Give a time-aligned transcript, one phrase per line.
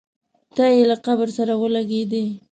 [0.55, 2.25] تی یې له قبر سره ولګېدی.